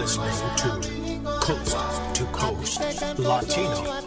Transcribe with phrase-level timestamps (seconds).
[0.00, 2.80] listening to Coast to Coast
[3.18, 4.00] Latino.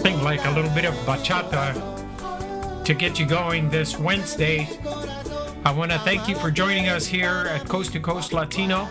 [0.00, 4.68] Think like a little bit of bachata to get you going this Wednesday.
[5.64, 8.86] I want to thank you for joining us here at Coast to Coast Latino.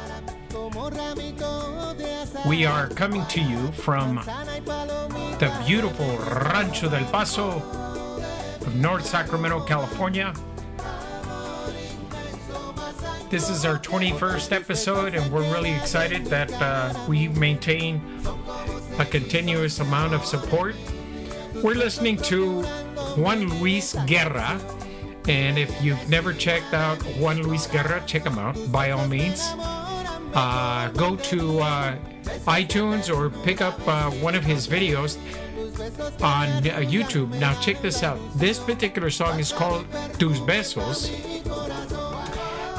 [2.46, 7.62] We are coming to you from the beautiful Rancho del Paso
[8.68, 10.34] of North Sacramento, California.
[13.30, 18.02] This is our 21st episode, and we're really excited that uh, we maintain
[19.00, 20.76] a continuous amount of support.
[21.62, 22.62] We're listening to
[23.18, 24.62] Juan Luis Guerra,
[25.28, 29.42] and if you've never checked out Juan Luis Guerra, check him out by all means.
[30.34, 31.98] Uh, go to uh,
[32.46, 35.18] iTunes or pick up uh, one of his videos
[36.22, 37.38] on uh, YouTube.
[37.40, 38.20] Now, check this out.
[38.36, 39.86] This particular song is called
[40.18, 41.37] Tus Besos,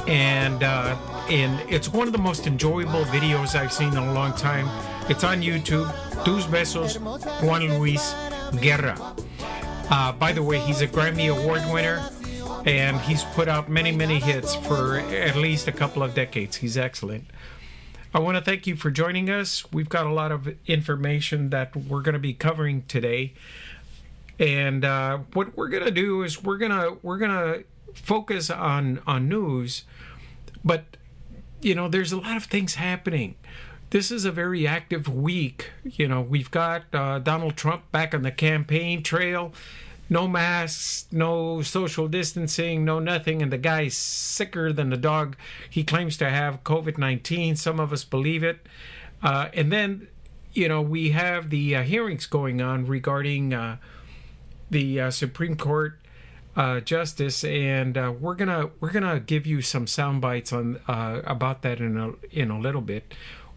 [0.09, 0.97] and uh,
[1.29, 4.67] and it's one of the most enjoyable videos I've seen in a long time.
[5.11, 5.93] It's on YouTube.
[6.25, 6.99] Tus Besos,
[7.43, 8.15] Juan Luis
[8.61, 8.97] Guerra.
[9.91, 12.11] Uh, by the way, he's a Grammy Award winner,
[12.67, 16.57] and he's put out many, many hits for at least a couple of decades.
[16.57, 17.25] He's excellent.
[18.13, 19.71] I want to thank you for joining us.
[19.73, 23.35] We've got a lot of information that we're going to be covering today,
[24.39, 27.59] and uh, what we're going to do is we're gonna we're gonna
[27.95, 29.85] focus on on news,
[30.65, 30.97] but
[31.61, 33.37] you know there's a lot of things happening.
[33.91, 35.71] This is a very active week.
[35.85, 39.53] You know we've got uh, Donald Trump back on the campaign trail
[40.11, 45.37] no masks, no social distancing, no nothing, and the guy's sicker than the dog
[45.69, 47.57] he claims to have COVID 19.
[47.57, 48.67] Some of us believe it.
[49.23, 50.09] Uh, and then,
[50.53, 53.77] you know, we have the uh, hearings going on regarding uh,
[54.71, 55.99] the uh, Supreme Court.
[56.59, 61.63] Uh, justice, and uh, we're gonna we're gonna give you some sound bites on about
[61.63, 63.15] that in a in a little bit.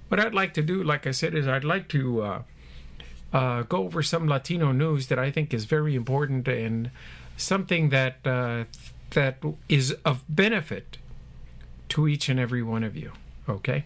[0.08, 2.44] What I'd like to do, like I said, is I'd like to
[3.34, 6.92] uh, go over some Latino news that I think is very important and
[7.38, 8.66] something that uh,
[9.12, 11.00] that is of benefit
[11.90, 13.14] to each and every one of you.
[13.50, 13.86] Okay.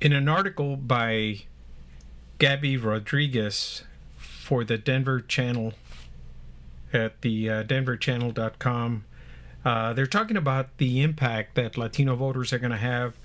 [0.00, 1.40] In an article by
[2.38, 3.82] Gabby Rodriguez
[4.16, 5.72] for the Denver Channel
[6.92, 9.04] at the uh, denverchannel.com,
[9.64, 13.16] uh, they're talking about the impact that Latino voters are going to have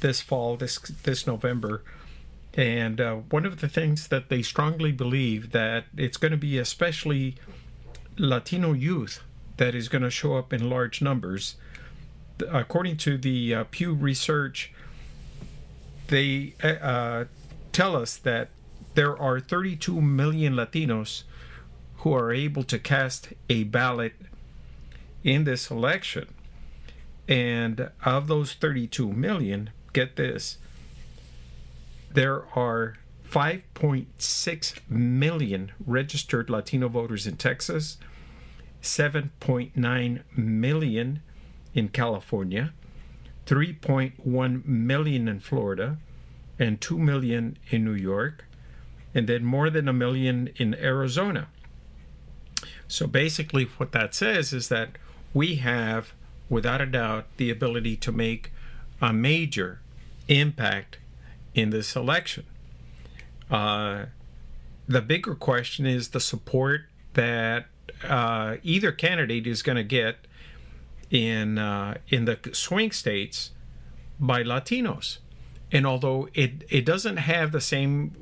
[0.00, 1.82] this fall, this this November,
[2.54, 6.58] and uh, one of the things that they strongly believe that it's going to be
[6.58, 7.36] especially
[8.16, 9.22] Latino youth
[9.56, 11.56] that is going to show up in large numbers.
[12.50, 14.72] According to the uh, Pew Research,
[16.08, 17.24] they uh, uh
[17.72, 18.50] tell us that
[18.94, 21.24] there are 32 million Latinos
[22.04, 24.12] who are able to cast a ballot
[25.24, 26.28] in this election.
[27.26, 30.58] And of those 32 million, get this,
[32.12, 37.96] there are 5.6 million registered Latino voters in Texas,
[38.82, 41.22] 7.9 million
[41.72, 42.74] in California,
[43.46, 45.96] 3.1 million in Florida,
[46.58, 48.44] and 2 million in New York,
[49.14, 51.48] and then more than a million in Arizona.
[52.88, 54.90] So basically, what that says is that
[55.32, 56.12] we have,
[56.48, 58.52] without a doubt, the ability to make
[59.00, 59.80] a major
[60.28, 60.98] impact
[61.54, 62.44] in this election.
[63.50, 64.06] Uh,
[64.86, 66.82] the bigger question is the support
[67.14, 67.66] that
[68.02, 70.16] uh, either candidate is going to get
[71.10, 73.50] in uh, in the swing states
[74.18, 75.18] by Latinos.
[75.72, 78.14] And although it it doesn't have the same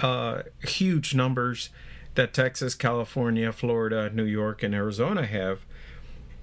[0.00, 1.70] uh, huge numbers
[2.16, 5.60] that Texas, California, Florida, New York, and Arizona have,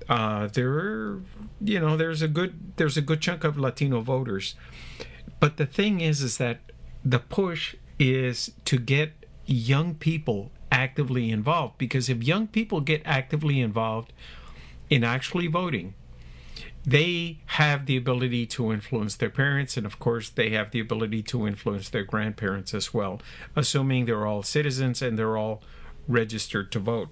[0.09, 1.19] uh, there
[1.61, 4.55] you know there's a good there's a good chunk of Latino voters.
[5.39, 6.59] But the thing is, is that
[7.03, 9.11] the push is to get
[9.45, 14.13] young people actively involved because if young people get actively involved
[14.89, 15.93] in actually voting,
[16.85, 21.23] they have the ability to influence their parents, and of course, they have the ability
[21.23, 23.21] to influence their grandparents as well,
[23.55, 25.61] assuming they're all citizens and they're all
[26.07, 27.09] registered to vote.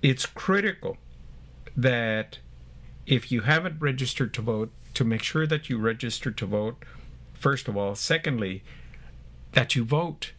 [0.00, 0.96] It's critical
[1.76, 2.38] that
[3.06, 6.84] if you haven't registered to vote, to make sure that you register to vote
[7.40, 7.94] first of all.
[7.94, 8.62] Secondly,
[9.52, 10.32] that you vote.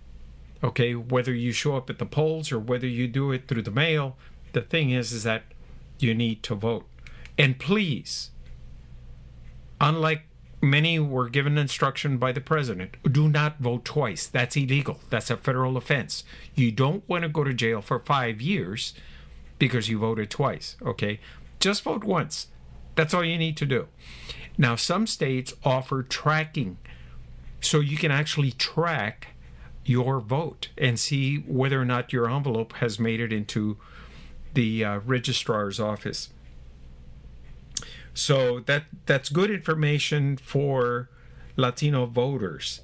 [0.63, 3.71] Okay, whether you show up at the polls or whether you do it through the
[3.71, 4.15] mail,
[4.53, 5.43] the thing is is that
[5.99, 6.87] you need to vote.
[7.37, 8.29] And please,
[9.81, 10.21] unlike
[10.61, 14.27] many were given instruction by the president, do not vote twice.
[14.27, 14.99] That's illegal.
[15.09, 16.23] That's a federal offense.
[16.55, 18.93] You don't want to go to jail for 5 years
[19.57, 21.19] because you voted twice, okay?
[21.59, 22.47] Just vote once.
[22.95, 23.87] That's all you need to do.
[24.57, 26.77] Now, some states offer tracking,
[27.59, 29.29] so you can actually track
[29.83, 33.77] your vote and see whether or not your envelope has made it into
[34.53, 36.29] the uh, registrar's office.
[38.13, 41.09] So that that's good information for
[41.55, 42.81] Latino voters.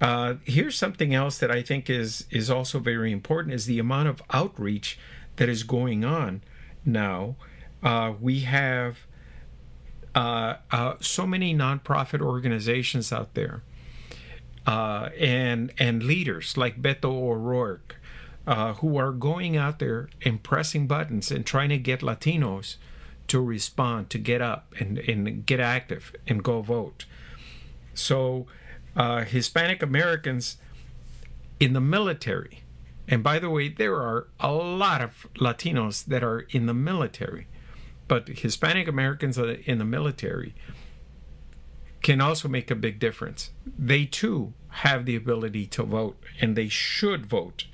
[0.00, 4.08] Uh, here's something else that I think is is also very important: is the amount
[4.08, 4.98] of outreach
[5.36, 6.42] that is going on
[6.84, 7.36] now.
[7.82, 9.06] Uh, we have
[10.14, 13.62] uh, uh so many nonprofit organizations out there,
[14.66, 17.96] uh, and and leaders like Beto O'Rourke,
[18.46, 22.76] uh, who are going out there and pressing buttons and trying to get Latinos
[23.32, 27.06] to respond, to get up and, and get active and go vote.
[27.94, 28.46] So,
[28.94, 30.58] uh, Hispanic Americans
[31.58, 32.62] in the military,
[33.08, 37.46] and by the way, there are a lot of Latinos that are in the military,
[38.06, 40.54] but Hispanic Americans in the military
[42.02, 43.50] can also make a big difference.
[43.64, 44.52] They too
[44.84, 47.64] have the ability to vote, and they should vote.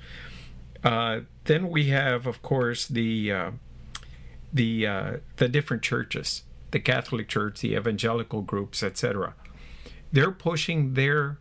[0.85, 3.51] Uh, then we have, of course, the uh,
[4.53, 9.33] the uh, the different churches, the Catholic Church, the evangelical groups, etc.
[10.11, 11.39] They're pushing their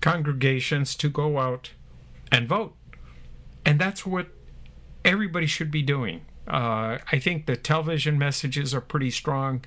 [0.00, 1.70] congregations to go out
[2.30, 2.74] and vote,
[3.64, 4.28] and that's what
[5.04, 6.22] everybody should be doing.
[6.48, 9.64] Uh, I think the television messages are pretty strong,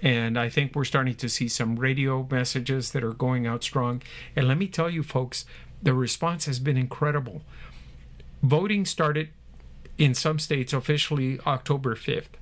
[0.00, 4.02] and I think we're starting to see some radio messages that are going out strong.
[4.34, 5.44] And let me tell you, folks,
[5.82, 7.42] the response has been incredible.
[8.42, 9.30] Voting started
[9.98, 12.36] in some states officially October 5th.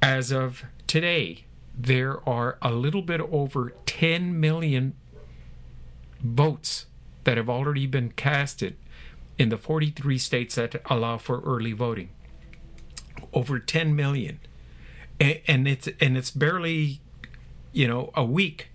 [0.00, 1.44] As of today,
[1.76, 4.94] there are a little bit over 10 million
[6.20, 6.86] votes
[7.24, 8.76] that have already been casted
[9.38, 12.10] in the 43 states that allow for early voting.
[13.32, 14.40] Over 10 million.
[15.20, 17.00] And it's and it's barely
[17.72, 18.68] you know a week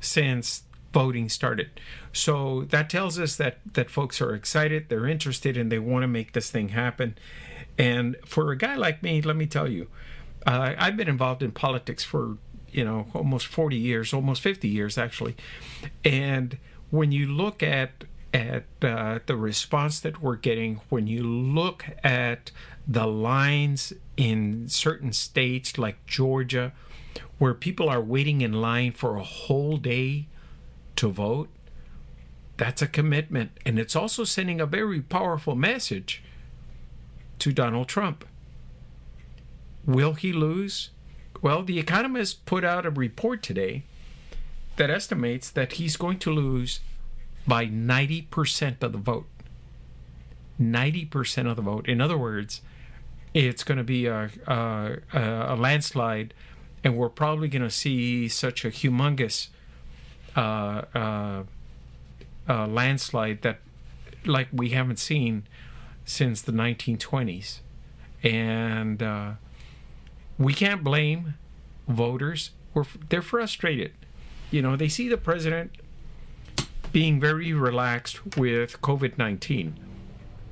[0.00, 0.62] since
[0.92, 1.70] voting started.
[2.16, 6.08] So that tells us that that folks are excited, they're interested, and they want to
[6.08, 7.16] make this thing happen.
[7.76, 9.88] And for a guy like me, let me tell you,
[10.46, 12.38] uh, I've been involved in politics for
[12.70, 15.36] you know almost 40 years, almost 50 years actually.
[16.04, 16.58] And
[16.90, 22.50] when you look at at uh, the response that we're getting, when you look at
[22.88, 26.72] the lines in certain states like Georgia,
[27.38, 30.28] where people are waiting in line for a whole day
[30.96, 31.48] to vote,
[32.56, 33.52] that's a commitment.
[33.64, 36.22] And it's also sending a very powerful message
[37.38, 38.24] to Donald Trump.
[39.84, 40.90] Will he lose?
[41.42, 43.84] Well, The Economist put out a report today
[44.76, 46.80] that estimates that he's going to lose
[47.46, 49.26] by 90% of the vote.
[50.60, 51.88] 90% of the vote.
[51.88, 52.62] In other words,
[53.34, 56.32] it's going to be a, a, a landslide,
[56.82, 59.48] and we're probably going to see such a humongous
[60.34, 61.42] uh, uh,
[62.48, 63.60] uh, landslide that
[64.24, 65.46] like we haven't seen
[66.04, 67.60] since the 1920s,
[68.22, 69.32] and uh,
[70.38, 71.34] we can't blame
[71.88, 72.50] voters.
[72.74, 73.92] We're, they're frustrated.
[74.50, 75.72] You know, they see the president
[76.92, 79.78] being very relaxed with COVID 19.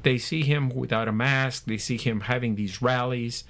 [0.03, 3.45] They see him without a mask, they see him having these rallies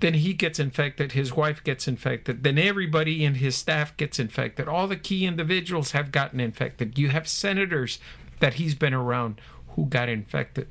[0.00, 4.68] then he gets infected, his wife gets infected, then everybody in his staff gets infected.
[4.68, 6.98] All the key individuals have gotten infected.
[6.98, 7.98] You have senators
[8.40, 9.40] that he's been around
[9.70, 10.68] who got infected.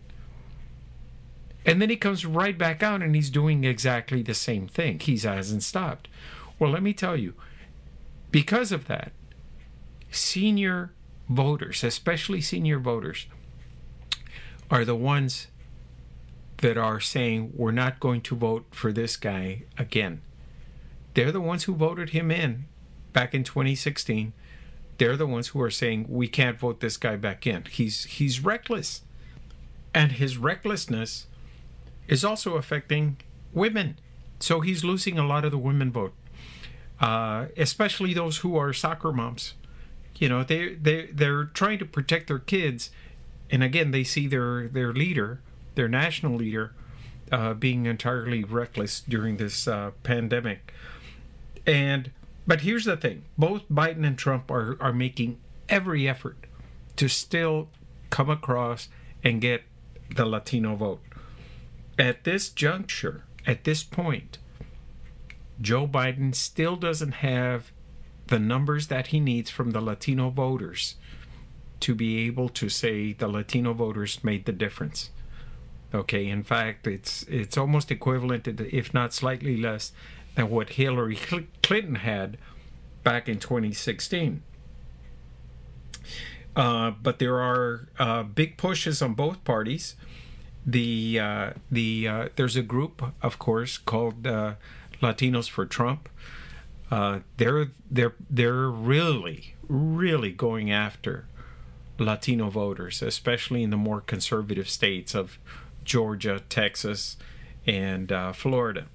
[1.66, 5.00] And then he comes right back out and he's doing exactly the same thing.
[5.00, 6.08] He hasn't stopped.
[6.58, 7.34] Well, let me tell you,
[8.32, 9.12] because of that,
[10.10, 10.94] senior
[11.30, 13.28] voters, especially senior voters,
[14.72, 15.48] are the ones
[16.58, 20.22] that are saying we're not going to vote for this guy again.
[21.14, 22.66] They're the ones who voted him in
[23.14, 24.34] back in 2016.
[24.98, 27.66] They're the ones who are saying we can't vote this guy back in.
[27.66, 29.02] He's he's reckless.
[29.94, 31.28] And his recklessness
[32.08, 33.18] is also affecting
[33.54, 34.00] women.
[34.40, 36.14] So he's losing a lot of the women vote.
[37.00, 39.54] Uh, especially those who are soccer moms.
[40.18, 42.90] You know, they they they're trying to protect their kids
[43.50, 45.40] and again they see their their leader
[45.78, 46.74] their national leader
[47.32, 50.74] uh, being entirely reckless during this uh, pandemic.
[51.66, 52.12] And
[52.46, 55.38] but here's the thing: both Biden and Trump are are making
[55.70, 56.38] every effort
[56.98, 57.70] to still
[58.10, 58.90] come across
[59.24, 59.64] and get
[60.14, 61.02] the Latino vote.
[62.00, 64.38] At this juncture, at this point,
[65.62, 67.72] Joe Biden still doesn't have
[68.28, 70.96] the numbers that he needs from the Latino voters
[71.80, 75.12] to be able to say the Latino voters made the difference
[75.94, 79.94] Okay, in fact, it's it's almost equivalent, to, if not slightly less,
[80.36, 81.18] than what Hillary
[81.64, 82.38] Clinton had
[83.04, 84.44] back in 2016.
[86.56, 89.96] Uh, but there are uh, big pushes on both parties.
[90.66, 94.56] The uh, the uh, there's a group, of course, called uh,
[95.02, 96.10] Latinos for Trump.
[96.92, 101.28] Uh, they're they're they're really really going after
[102.00, 105.40] Latino voters, especially in the more conservative states of
[105.88, 107.18] Georgia, Texas,
[107.66, 108.86] and uh, Florida.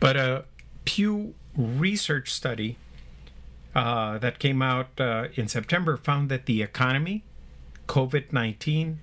[0.00, 0.44] But a
[0.84, 2.78] Pew Research study
[3.74, 7.22] uh, that came out uh, in September found that the economy,
[7.86, 9.00] COVID 19,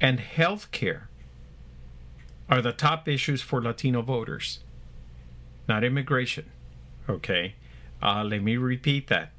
[0.00, 1.02] and healthcare
[2.48, 4.60] are the top issues for Latino voters,
[5.68, 6.50] not immigration.
[7.08, 7.54] Okay,
[8.02, 9.32] uh, let me repeat that.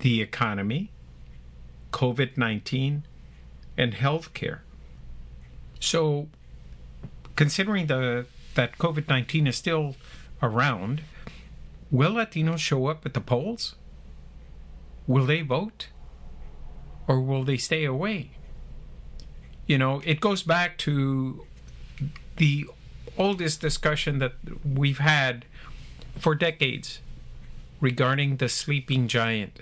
[0.00, 0.90] The economy,
[1.92, 3.04] COVID 19,
[3.78, 4.60] and healthcare.
[5.84, 6.28] So,
[7.36, 9.96] considering the that COVID 19 is still
[10.42, 11.02] around,
[11.90, 13.74] will Latinos show up at the polls?
[15.06, 15.88] Will they vote?
[17.06, 18.30] Or will they stay away?
[19.66, 21.44] You know, it goes back to
[22.36, 22.64] the
[23.18, 25.44] oldest discussion that we've had
[26.18, 27.00] for decades
[27.80, 29.60] regarding the sleeping giant.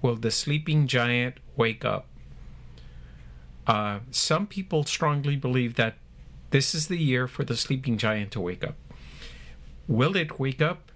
[0.00, 2.09] Will the sleeping giant wake up?
[3.70, 5.94] Uh, some people strongly believe that
[6.50, 8.74] this is the year for the sleeping giant to wake up.
[9.86, 10.90] Will it wake up?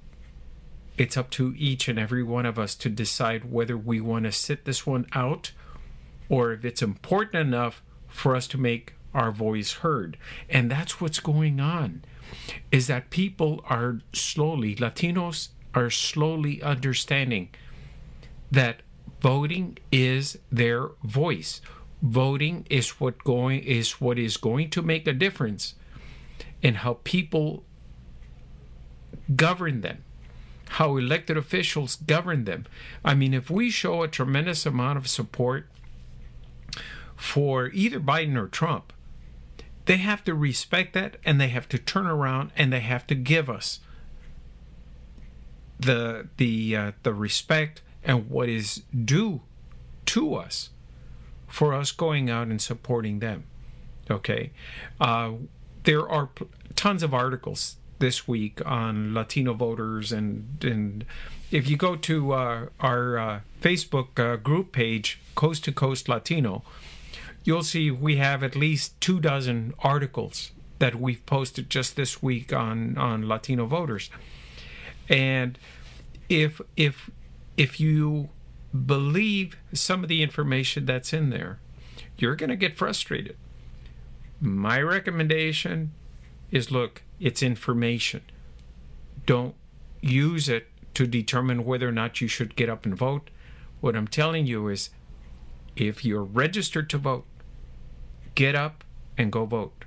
[0.99, 4.33] It's up to each and every one of us to decide whether we want to
[4.33, 5.53] sit this one out
[6.29, 10.17] or if it's important enough for us to make our voice heard.
[10.49, 12.03] And that's what's going on.
[12.73, 17.51] Is that people are slowly, Latinos are slowly understanding
[18.51, 18.83] that
[19.21, 21.61] voting is their voice.
[22.05, 25.75] Voting is what going is what is going to make a difference
[26.61, 27.65] in how people
[29.35, 30.05] govern them,
[30.69, 32.67] how elected officials govern them.
[33.03, 35.67] I mean, if we show a tremendous amount of support
[37.17, 38.93] for either Biden or Trump,
[39.87, 43.15] they have to respect that and they have to turn around and they have to
[43.15, 43.81] give us
[45.81, 49.41] the the uh, the respect and what is due
[50.05, 50.69] to us
[51.55, 53.45] for us going out and supporting them.
[54.11, 54.51] Okay,
[55.01, 55.31] uh,
[55.85, 61.05] there are p- tons of articles this week on Latino voters and and
[61.53, 66.65] if you go to uh, our uh, Facebook uh, group page, Coast to Coast Latino,
[67.45, 72.53] you'll see we have at least two dozen articles that we've posted just this week
[72.53, 74.11] on on Latino voters.
[75.09, 75.57] And
[76.29, 77.11] if if
[77.57, 78.31] if you
[78.75, 81.61] believe some of the information that's in there,
[82.19, 83.37] you're going to get frustrated.
[84.41, 85.93] My recommendation
[86.51, 88.23] is look, it's information.
[89.27, 89.55] Don't
[90.01, 93.31] use it to determine whether or not you should get up and vote.
[93.81, 94.91] What I'm telling you is
[95.77, 97.27] if you're registered to vote,
[98.35, 98.85] get up
[99.17, 99.85] and go vote.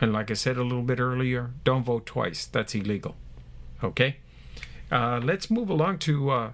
[0.00, 2.46] And like I said a little bit earlier, don't vote twice.
[2.46, 3.16] That's illegal.
[3.82, 4.16] Okay?
[4.90, 6.52] Uh, let's move along to uh,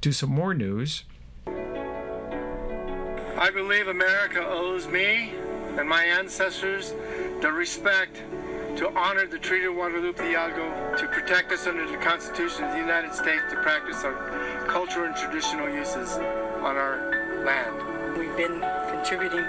[0.00, 1.04] to some more news.
[3.36, 5.32] I believe America owes me
[5.76, 6.94] and my ancestors
[7.40, 8.22] the respect
[8.76, 12.78] to honor the Treaty of Guadalupe Hidalgo, to protect us under the Constitution of the
[12.78, 14.14] United States, to practice our
[14.68, 18.16] cultural and traditional uses on our land.
[18.16, 19.44] We've been contributing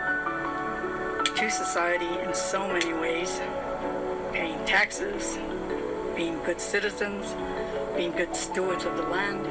[1.35, 3.39] to society in so many ways,
[4.33, 5.37] paying taxes,
[6.15, 7.35] being good citizens,
[7.95, 9.45] being good stewards of the land.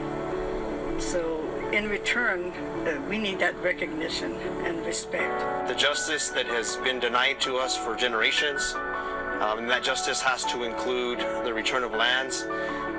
[0.98, 2.50] So in return,
[2.86, 4.32] uh, we need that recognition
[4.64, 5.68] and respect.
[5.68, 8.74] the justice that has been denied to us for generations.
[9.40, 12.42] Um, and that justice has to include the return of lands,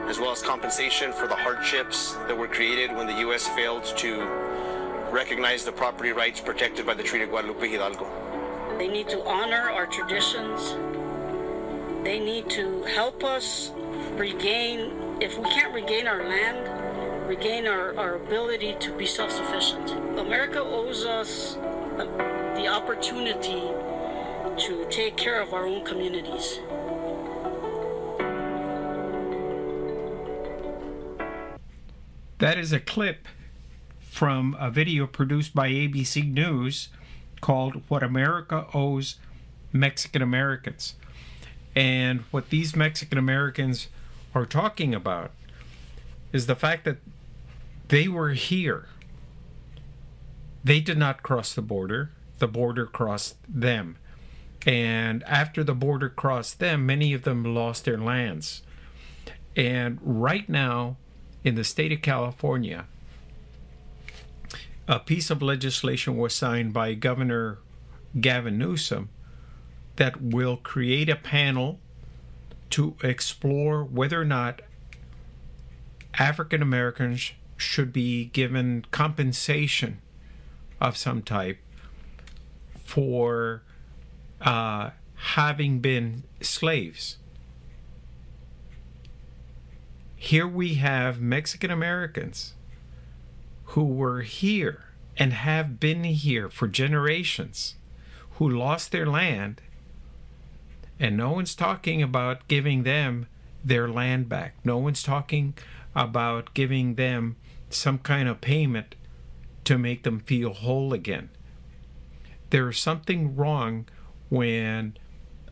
[0.07, 3.49] as well as compensation for the hardships that were created when the U.S.
[3.49, 4.21] failed to
[5.11, 8.07] recognize the property rights protected by the Treaty of Guadalupe Hidalgo.
[8.77, 10.75] They need to honor our traditions.
[12.05, 13.71] They need to help us
[14.15, 16.78] regain, if we can't regain our land,
[17.29, 19.91] regain our, our ability to be self sufficient.
[20.17, 22.05] America owes us uh,
[22.55, 23.61] the opportunity
[24.57, 26.59] to take care of our own communities.
[32.39, 33.27] That is a clip
[33.99, 36.89] from a video produced by ABC News
[37.41, 39.17] called What America Owes
[39.71, 40.95] Mexican Americans.
[41.75, 43.87] And what these Mexican Americans
[44.33, 45.31] are talking about
[46.33, 46.97] is the fact that
[47.89, 48.87] they were here.
[50.63, 53.97] They did not cross the border, the border crossed them.
[54.65, 58.61] And after the border crossed them, many of them lost their lands.
[59.55, 60.97] And right now,
[61.43, 62.85] in the state of California,
[64.87, 67.59] a piece of legislation was signed by Governor
[68.19, 69.09] Gavin Newsom
[69.95, 71.79] that will create a panel
[72.71, 74.61] to explore whether or not
[76.15, 80.01] African Americans should be given compensation
[80.79, 81.57] of some type
[82.83, 83.61] for
[84.41, 87.17] uh, having been slaves.
[90.15, 92.53] Here we have Mexican Americans
[93.65, 94.85] who were here
[95.17, 97.75] and have been here for generations,
[98.31, 99.61] who lost their land,
[100.99, 103.27] and no one's talking about giving them
[103.63, 104.55] their land back.
[104.63, 105.53] No one's talking
[105.95, 107.35] about giving them
[107.69, 108.95] some kind of payment
[109.65, 111.29] to make them feel whole again.
[112.49, 113.87] There is something wrong
[114.29, 114.97] when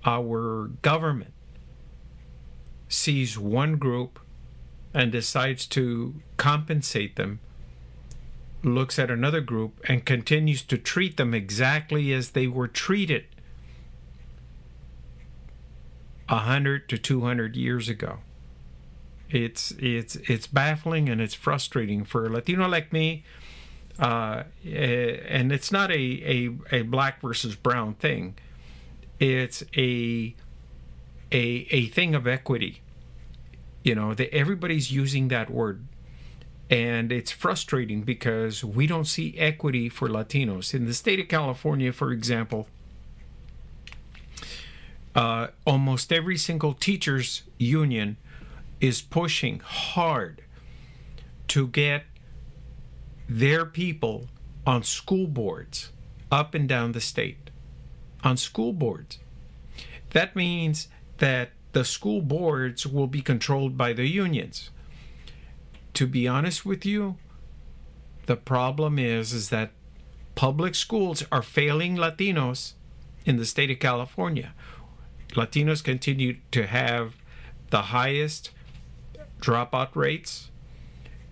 [0.05, 1.33] our government
[2.89, 4.19] sees one group
[4.93, 7.39] and decides to compensate them,
[8.63, 13.25] looks at another group and continues to treat them exactly as they were treated
[16.29, 18.19] a hundred to two hundred years ago.
[19.29, 23.23] It's it's it's baffling and it's frustrating for a Latino like me.
[23.99, 28.35] Uh, and it's not a, a, a black versus brown thing.
[29.19, 30.35] It's a
[31.31, 32.81] a a thing of equity.
[33.83, 35.85] You know, that everybody's using that word.
[36.69, 40.73] And it's frustrating because we don't see equity for Latinos.
[40.73, 42.67] In the state of California, for example,
[45.15, 48.17] uh, almost every single teachers union
[48.79, 50.43] is pushing hard
[51.49, 52.03] to get
[53.27, 54.27] their people
[54.65, 55.91] on school boards
[56.31, 57.49] up and down the state.
[58.23, 59.19] On school boards.
[60.11, 64.69] That means that the school boards will be controlled by the unions.
[65.93, 67.17] To be honest with you
[68.27, 69.71] the problem is is that
[70.35, 72.73] public schools are failing latinos
[73.25, 74.53] in the state of california.
[75.29, 77.15] Latinos continue to have
[77.69, 78.51] the highest
[79.39, 80.49] dropout rates.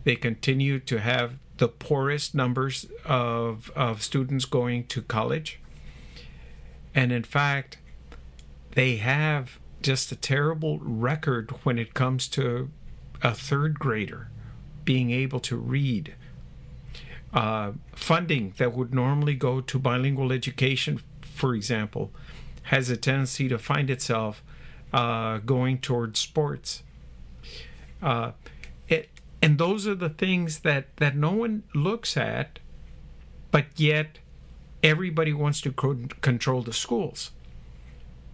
[0.03, 5.59] They continue to have the poorest numbers of, of students going to college.
[6.93, 7.77] And in fact,
[8.71, 12.69] they have just a terrible record when it comes to
[13.21, 14.29] a third grader
[14.83, 16.13] being able to read.
[17.33, 22.11] Uh, funding that would normally go to bilingual education, for example,
[22.63, 24.41] has a tendency to find itself
[24.93, 26.83] uh, going towards sports.
[28.01, 28.31] Uh,
[28.87, 29.09] it,
[29.41, 32.59] and those are the things that, that no one looks at,
[33.51, 34.19] but yet
[34.83, 37.31] everybody wants to control the schools.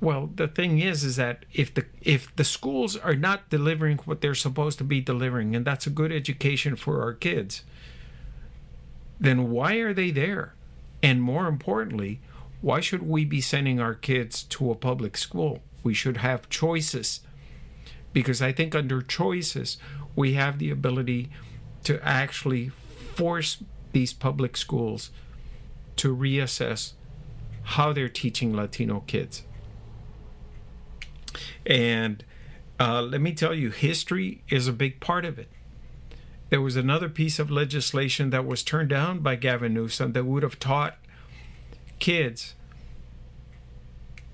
[0.01, 4.21] Well, the thing is, is that if the if the schools are not delivering what
[4.21, 7.63] they're supposed to be delivering, and that's a good education for our kids,
[9.19, 10.55] then why are they there?
[11.03, 12.19] And more importantly,
[12.61, 15.59] why should we be sending our kids to a public school?
[15.83, 17.21] We should have choices
[18.13, 19.77] because I think under choices,
[20.15, 21.29] we have the ability
[21.83, 22.69] to actually
[23.15, 25.11] force these public schools
[25.97, 26.93] to reassess
[27.63, 29.43] how they're teaching Latino kids.
[31.65, 32.23] And
[32.79, 35.49] uh, let me tell you, history is a big part of it.
[36.49, 40.43] There was another piece of legislation that was turned down by Gavin Newsom that would
[40.43, 40.97] have taught
[41.99, 42.55] kids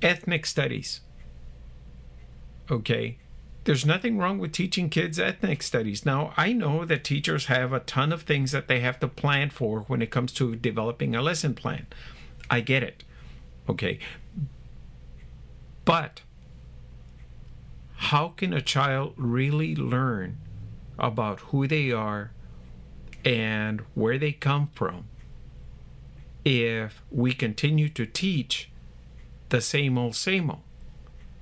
[0.02, 1.02] ethnic studies.
[2.70, 3.18] Okay,
[3.68, 6.06] there's nothing wrong with teaching kids ethnic studies.
[6.06, 9.50] Now, I know that teachers have a ton of things that they have to plan
[9.50, 11.86] for when it comes to developing a lesson plan.
[12.50, 13.04] I get it.
[13.68, 14.00] Okay.
[15.84, 16.22] But
[17.98, 20.38] how can a child really learn
[20.98, 22.32] about who they are
[23.26, 25.10] and where they come from
[26.46, 28.70] if we continue to teach
[29.50, 30.62] the same old, same old?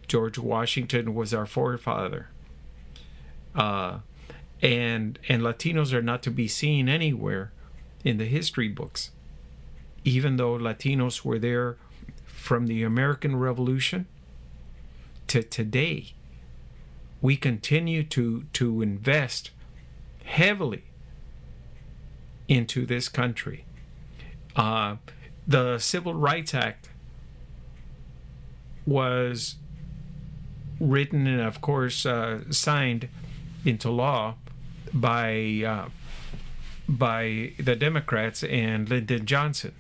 [0.08, 2.30] George Washington was our forefather.
[3.54, 4.00] Uh,
[4.62, 7.52] and and Latinos are not to be seen anywhere
[8.04, 9.12] in the history books,
[10.04, 11.78] even though Latinos were there
[12.26, 14.06] from the American Revolution
[15.28, 16.14] to today.
[17.22, 19.52] We continue to to invest
[20.24, 20.84] heavily
[22.48, 23.66] into this country.
[24.56, 24.98] Uh,
[25.48, 26.90] the Civil Rights Act
[28.86, 29.56] was
[30.80, 33.10] written and, of course, uh, signed
[33.66, 34.36] into law
[34.94, 35.90] by uh,
[36.88, 39.74] by the Democrats and Lyndon Johnson.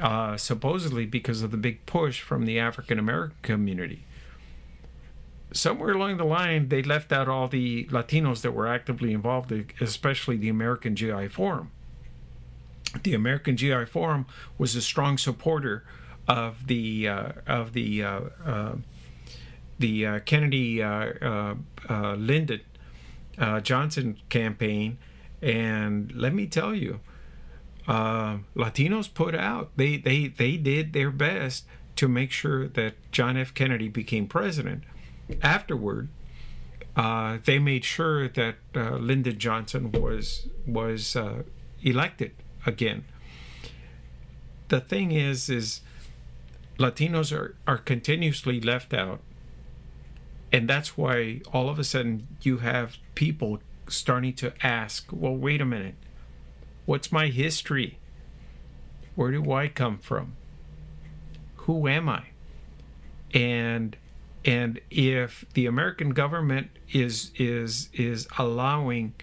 [0.00, 4.04] uh, supposedly because of the big push from the African American community.
[5.52, 10.36] Somewhere along the line, they left out all the Latinos that were actively involved, especially
[10.36, 11.70] the American GI Forum.
[13.02, 14.26] The American GI Forum
[14.58, 15.84] was a strong supporter
[16.26, 18.72] of the uh, of the uh, uh,
[19.82, 21.12] the uh, Kennedy uh,
[21.90, 22.60] uh, Lyndon
[23.62, 24.98] Johnson campaign,
[25.42, 27.00] and let me tell you,
[27.86, 31.66] Latinos put out they they they did their best
[31.96, 33.52] to make sure that John F.
[33.52, 34.84] Kennedy became president.
[35.42, 36.08] Afterward,
[37.44, 41.16] they made sure that Lyndon Johnson was was
[41.82, 42.32] elected
[42.64, 43.04] again.
[44.68, 45.80] The thing is, is
[46.78, 49.20] Latinos are, are continuously left out.
[50.52, 55.60] And that's why all of a sudden you have people starting to ask, well, wait
[55.60, 55.94] a minute.
[56.84, 57.98] What's my history?
[59.14, 60.34] Where do I come from?
[61.56, 62.24] Who am I?
[63.32, 63.96] And
[64.44, 69.14] and if the American government is is is allowing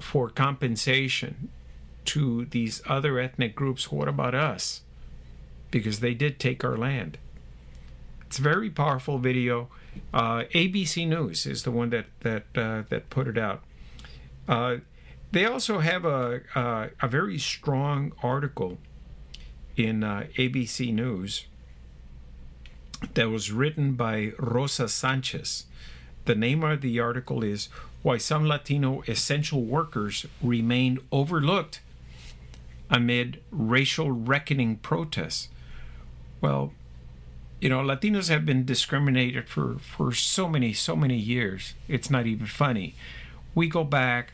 [0.00, 1.50] for compensation
[2.06, 4.82] to these other ethnic groups, what about us?
[5.70, 7.18] because they did take our land.
[8.26, 9.68] It's a very powerful video.
[10.12, 13.62] Uh, ABC News is the one that that uh, that put it out.
[14.48, 14.76] Uh,
[15.30, 18.78] they also have a, a, very strong article
[19.76, 21.44] in uh, ABC News
[23.12, 25.66] that was written by Rosa Sanchez.
[26.24, 27.68] The name of the article is
[28.02, 31.80] "Why Some Latino Essential Workers Remain Overlooked
[32.88, 35.48] Amid Racial Reckoning Protests."
[36.40, 36.72] Well,
[37.60, 41.74] you know, Latinos have been discriminated for for so many so many years.
[41.88, 42.94] It's not even funny.
[43.54, 44.32] We go back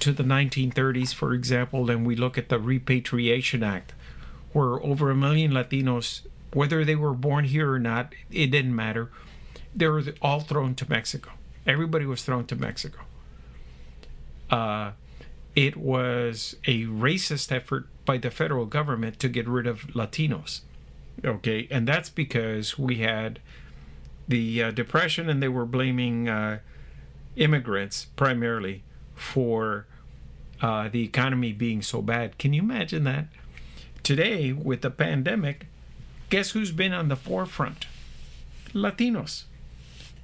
[0.00, 3.92] to the 1930s, for example, and we look at the Repatriation Act,
[4.52, 9.10] where over a million Latinos, whether they were born here or not, it didn't matter.
[9.74, 11.30] They were all thrown to Mexico.
[11.64, 12.98] Everybody was thrown to Mexico.
[14.50, 14.92] Uh,
[15.54, 20.62] it was a racist effort by the federal government to get rid of Latinos
[21.24, 23.38] Okay, and that's because we had
[24.26, 26.58] the uh, depression, and they were blaming uh,
[27.36, 28.82] immigrants primarily
[29.14, 29.86] for
[30.60, 32.38] uh, the economy being so bad.
[32.38, 33.26] Can you imagine that?
[34.02, 35.66] Today, with the pandemic,
[36.30, 37.86] guess who's been on the forefront?
[38.72, 39.44] Latinos.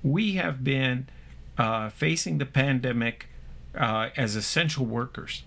[0.02, 1.08] We have been
[1.56, 3.26] uh, facing the pandemic
[3.76, 5.42] uh, as essential workers.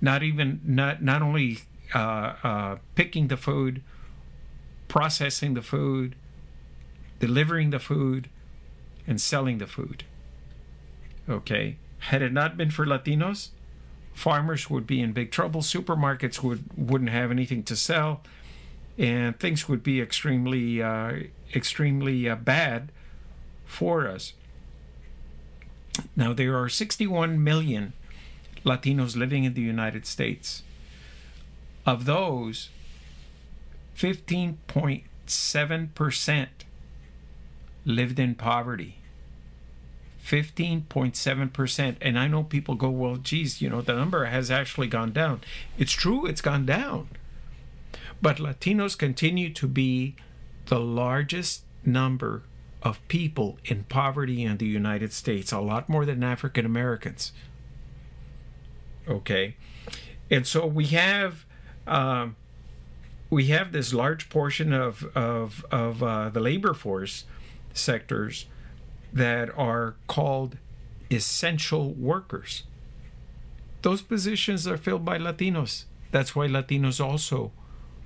[0.00, 1.60] Not even not not only
[1.94, 3.82] uh, picking the food
[4.92, 6.14] processing the food,
[7.18, 8.28] delivering the food,
[9.06, 10.04] and selling the food.
[11.26, 11.76] Okay?
[12.10, 13.48] Had it not been for Latinos,
[14.12, 18.20] farmers would be in big trouble, supermarkets would, wouldn't have anything to sell,
[18.98, 21.20] and things would be extremely, uh,
[21.54, 22.92] extremely uh, bad
[23.64, 24.34] for us.
[26.14, 27.94] Now, there are 61 million
[28.62, 30.62] Latinos living in the United States.
[31.86, 32.68] Of those,
[33.96, 36.48] 15.7%
[37.84, 38.96] lived in poverty.
[40.24, 41.96] 15.7%.
[42.00, 45.40] And I know people go, well, geez, you know, the number has actually gone down.
[45.76, 47.08] It's true, it's gone down.
[48.20, 50.14] But Latinos continue to be
[50.66, 52.44] the largest number
[52.82, 57.32] of people in poverty in the United States, a lot more than African Americans.
[59.08, 59.56] Okay.
[60.30, 61.44] And so we have
[61.86, 62.36] um,
[63.32, 67.24] we have this large portion of of of uh, the labor force
[67.72, 68.44] sectors
[69.10, 70.58] that are called
[71.10, 72.64] essential workers.
[73.80, 75.84] Those positions are filled by Latinos.
[76.10, 77.52] That's why Latinos also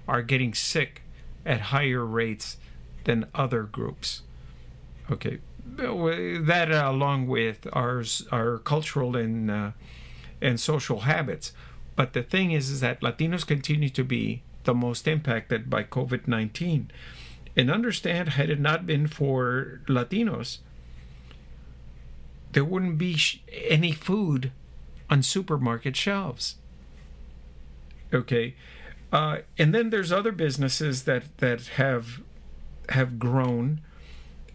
[0.07, 1.03] are getting sick
[1.45, 2.57] at higher rates
[3.03, 4.23] than other groups.
[5.11, 9.71] Okay, that uh, along with our our cultural and uh,
[10.41, 11.53] and social habits.
[11.97, 16.29] But the thing is, is that Latinos continue to be the most impacted by COVID
[16.29, 16.91] 19.
[17.57, 20.59] And understand, had it not been for Latinos,
[22.53, 23.19] there wouldn't be
[23.51, 24.53] any food
[25.09, 26.57] on supermarket shelves.
[28.13, 28.55] Okay.
[29.11, 32.21] Uh, and then there's other businesses that, that have
[32.91, 33.81] have grown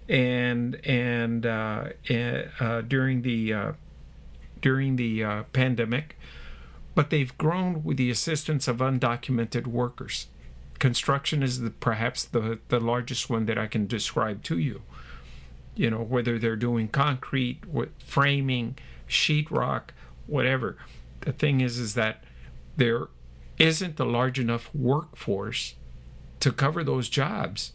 [0.08, 1.86] and and uh,
[2.60, 3.72] uh, during the uh,
[4.62, 6.18] during the uh, pandemic
[6.96, 10.28] but they've grown with the assistance of undocumented workers.
[10.80, 14.82] Construction is the, perhaps the, the largest one that I can describe to you.
[15.76, 17.60] You know, whether they're doing concrete,
[18.00, 18.78] framing,
[19.08, 19.90] sheetrock,
[20.28, 20.78] whatever.
[21.22, 22.24] The thing is, is that
[22.78, 23.08] they're
[23.62, 25.76] isn't a large enough workforce
[26.40, 27.74] to cover those jobs.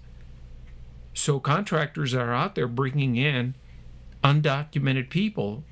[1.15, 3.55] So contractors are out there bringing in
[4.25, 5.63] undocumented people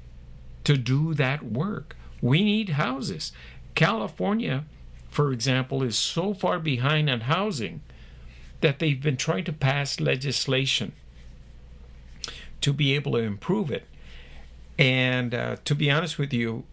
[0.62, 1.96] to do that work.
[2.24, 3.32] We need houses.
[3.74, 4.64] California,
[5.10, 7.82] for example, is so far behind on housing
[8.62, 10.92] that they've been trying to pass legislation
[12.62, 13.84] to be able to improve it.
[14.78, 16.64] And uh, to be honest with you,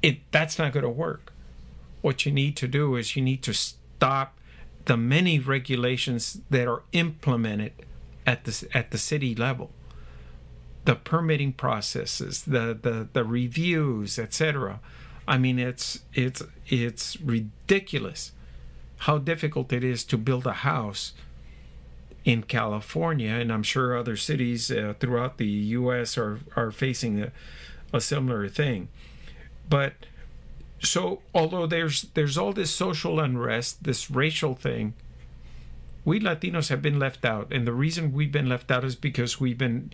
[0.00, 1.30] it that's not going to work.
[2.00, 4.38] What you need to do is you need to stop
[4.86, 7.72] the many regulations that are implemented
[8.26, 9.72] at the at the city level
[10.88, 14.80] the permitting processes the the, the reviews etc
[15.28, 18.32] i mean it's it's it's ridiculous
[19.02, 21.12] how difficult it is to build a house
[22.24, 25.46] in California, and I'm sure other cities uh, throughout the
[25.78, 26.18] U.S.
[26.18, 27.32] are are facing a,
[27.92, 28.88] a similar thing.
[29.70, 29.92] But
[30.80, 34.94] so although there's there's all this social unrest, this racial thing,
[36.04, 39.40] we Latinos have been left out, and the reason we've been left out is because
[39.40, 39.92] we've been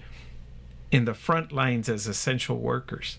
[0.91, 3.19] in the front lines as essential workers.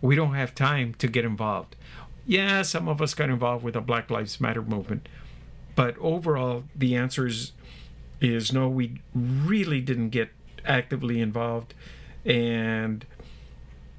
[0.00, 1.74] We don't have time to get involved.
[2.26, 5.08] Yeah, some of us got involved with the Black Lives Matter movement,
[5.74, 7.52] but overall, the answer is,
[8.20, 8.68] is no.
[8.68, 10.30] We really didn't get
[10.64, 11.74] actively involved,
[12.24, 13.06] and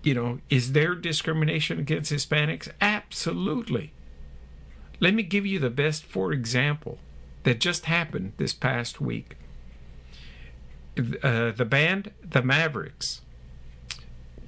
[0.04, 2.70] you know, is there discrimination against Hispanics?
[2.80, 3.92] Absolutely.
[5.00, 7.00] Let me give you the best for example
[7.44, 9.36] that just happened this past week.
[11.00, 13.22] Uh, the band The Mavericks,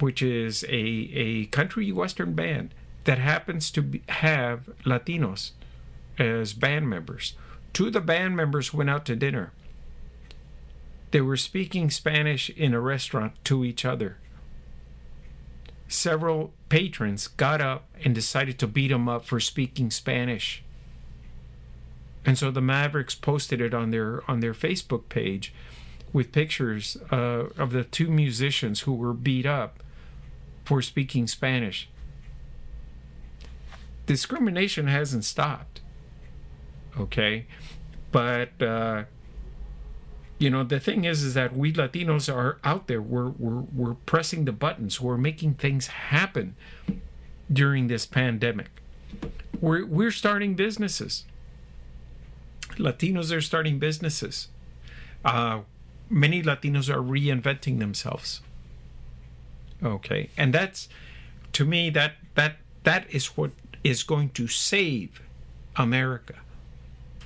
[0.00, 5.52] which is a, a country western band that happens to be, have Latinos
[6.18, 7.34] as band members.
[7.72, 9.52] Two of the band members went out to dinner.
[11.10, 14.18] They were speaking Spanish in a restaurant to each other
[15.92, 20.64] several patrons got up and decided to beat them up for speaking Spanish.
[22.24, 25.52] And so the Mavericks posted it on their on their Facebook page
[26.12, 29.82] with pictures uh, of the two musicians who were beat up
[30.64, 31.88] for speaking Spanish.
[34.06, 35.80] Discrimination hasn't stopped.
[36.98, 37.46] Okay,
[38.10, 39.04] but uh,
[40.38, 43.00] you know the thing is is that we latinos are out there.
[43.00, 45.00] We're we're, we're pressing the buttons.
[45.00, 46.54] We're making things happen
[47.50, 48.82] during this pandemic.
[49.60, 51.24] We're we're starting businesses.
[52.76, 54.48] Latinos are starting businesses.
[55.24, 55.60] Uh,
[56.12, 58.40] many latinos are reinventing themselves
[59.82, 60.88] okay and that's
[61.52, 63.50] to me that that that is what
[63.82, 65.22] is going to save
[65.76, 66.34] america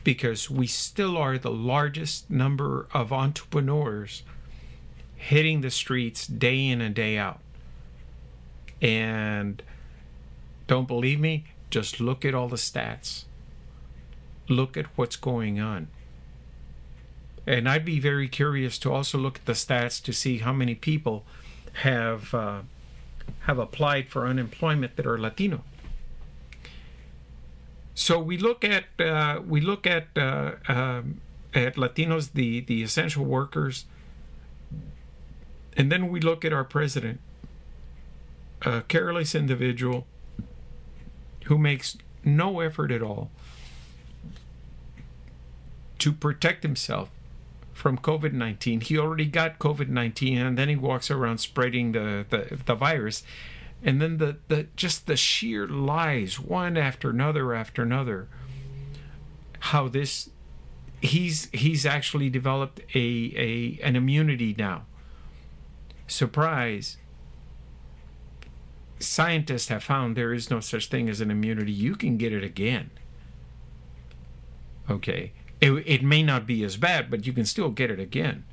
[0.07, 4.22] because we still are the largest number of entrepreneurs
[5.16, 7.40] hitting the streets day in and day out.
[8.81, 9.61] And
[10.68, 11.46] don't believe me?
[11.70, 13.25] Just look at all the stats.
[14.49, 15.88] Look at what's going on.
[17.46, 20.74] And I'd be very curious to also look at the stats to see how many
[20.74, 21.24] people
[21.74, 22.62] have uh,
[23.40, 25.62] have applied for unemployment that are Latino.
[27.94, 31.20] So we look at uh, we look at uh, um,
[31.54, 33.85] at Latinos, the the essential workers,
[35.76, 37.20] and then we look at our president,
[38.62, 40.06] a careless individual
[41.44, 43.30] who makes no effort at all
[45.98, 47.09] to protect himself
[47.77, 48.81] from COVID 19.
[48.81, 53.23] He already got COVID 19 and then he walks around spreading the, the, the virus.
[53.85, 58.29] And then the, the just the sheer lies one after another after another
[59.59, 60.31] how this
[61.03, 64.87] he's he's actually developed a, a an immunity now.
[66.07, 66.97] Surprise.
[68.99, 71.73] Scientists have found there is no such thing as an immunity.
[71.73, 72.91] You can get it again.
[74.89, 78.45] Okay it, it may not be as bad but you can still get it again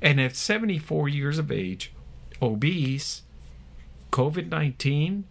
[0.00, 1.92] and at 74 years of age
[2.40, 3.22] obese
[4.10, 5.24] COVID 19,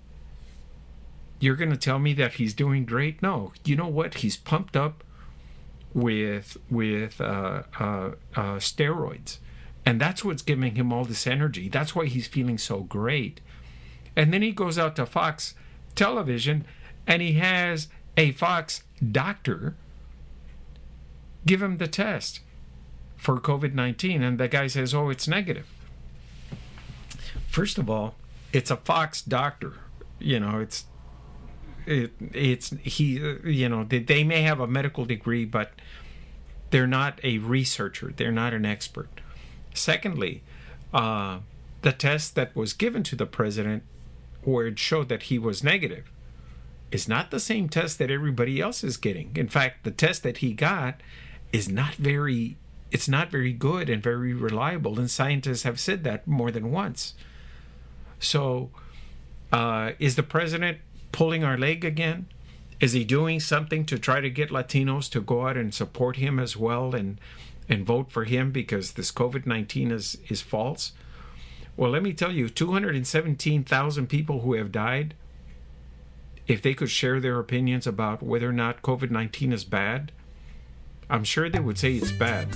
[1.40, 3.22] you're going to tell me that he's doing great?
[3.22, 3.54] No.
[3.64, 4.16] You know what?
[4.16, 5.04] He's pumped up
[5.94, 9.38] with with uh, uh, uh, steroids,
[9.86, 11.70] and that's what's giving him all this energy.
[11.70, 13.42] That's why he's feeling so great.
[14.16, 15.54] And then he goes out to Fox
[15.96, 16.66] Television,
[17.06, 19.76] and he has a Fox doctor
[21.48, 22.42] give him the test
[23.16, 25.68] for COVID 19, and the guy says, "Oh, it's negative."
[27.48, 28.16] First of all,
[28.54, 29.74] it's a Fox doctor.
[30.20, 30.86] You know, it's
[31.86, 33.20] it, it's he.
[33.44, 35.72] You know, they, they may have a medical degree, but
[36.70, 38.14] they're not a researcher.
[38.16, 39.10] They're not an expert.
[39.74, 40.44] Secondly,
[40.94, 41.40] uh,
[41.82, 43.84] the test that was given to the president,
[44.44, 46.12] where it showed that he was negative,
[46.92, 49.36] is not the same test that everybody else is getting.
[49.36, 51.02] In fact, the test that he got
[51.52, 52.58] is not very
[52.92, 57.14] it's not very good and very reliable and scientists have said that more than once.
[58.20, 58.70] So,
[59.52, 60.78] uh, is the president
[61.12, 62.28] pulling our leg again?
[62.80, 66.40] Is he doing something to try to get Latinos to go out and support him
[66.40, 67.20] as well and
[67.70, 70.94] and vote for him because this COVID nineteen is is false?
[71.76, 75.14] Well, let me tell you, two hundred and seventeen thousand people who have died.
[76.48, 80.12] If they could share their opinions about whether or not COVID nineteen is bad,
[81.10, 82.48] I'm sure they would say it's bad.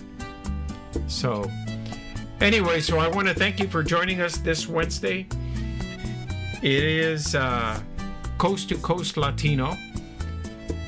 [1.07, 1.49] So,
[2.41, 5.27] anyway, so I want to thank you for joining us this Wednesday.
[6.61, 7.81] It is uh,
[8.37, 9.77] Coast to Coast Latino.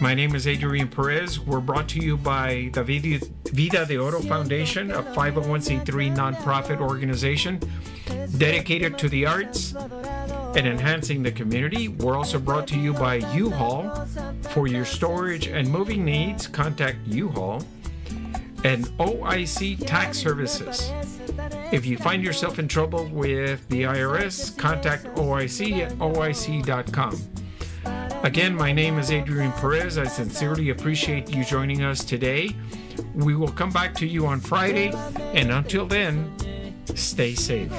[0.01, 1.39] My name is Adrian Perez.
[1.39, 7.59] We're brought to you by the Vida, Vida de Oro Foundation, a 501c3 nonprofit organization
[8.37, 11.87] dedicated to the arts and enhancing the community.
[11.87, 14.05] We're also brought to you by U-Haul.
[14.53, 17.63] For your storage and moving needs, contact U-Haul
[18.63, 20.91] and OIC Tax Services.
[21.71, 27.19] If you find yourself in trouble with the IRS, contact OIC at oic.com.
[28.23, 29.97] Again, my name is Adrian Perez.
[29.97, 32.55] I sincerely appreciate you joining us today.
[33.15, 34.91] We will come back to you on Friday,
[35.33, 36.31] and until then,
[36.93, 37.71] stay safe.